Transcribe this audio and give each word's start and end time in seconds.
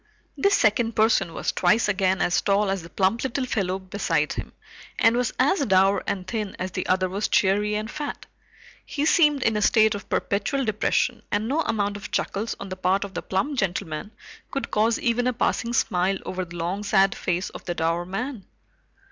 This 0.35 0.57
second 0.57 0.95
person 0.95 1.31
was 1.31 1.51
twice 1.51 1.87
again 1.87 2.23
as 2.23 2.41
tall 2.41 2.71
as 2.71 2.81
the 2.81 2.89
plump 2.89 3.23
little 3.23 3.45
fellow 3.45 3.77
beside 3.77 4.33
him, 4.33 4.51
and 4.97 5.15
was 5.15 5.31
as 5.37 5.63
dour 5.67 6.03
and 6.07 6.25
thin 6.25 6.55
as 6.57 6.71
the 6.71 6.87
other 6.87 7.07
was 7.07 7.27
cheery 7.27 7.75
and 7.75 7.87
fat. 7.91 8.25
He 8.83 9.05
seemed 9.05 9.43
in 9.43 9.55
a 9.55 9.61
state 9.61 9.93
of 9.93 10.09
perpetual 10.09 10.65
depression, 10.65 11.21
and 11.31 11.47
no 11.47 11.59
amount 11.61 11.97
of 11.97 12.09
chuckles 12.09 12.55
on 12.59 12.69
the 12.69 12.77
part 12.77 13.03
of 13.03 13.13
the 13.13 13.21
plump 13.21 13.59
gentleman 13.59 14.09
could 14.49 14.71
cause 14.71 14.97
even 14.97 15.27
a 15.27 15.33
passing 15.33 15.71
smile 15.71 16.17
over 16.25 16.45
the 16.45 16.55
long 16.57 16.83
sad 16.83 17.13
face 17.13 17.51
of 17.51 17.65
the 17.65 17.75
dour 17.75 18.03
man. 18.03 18.47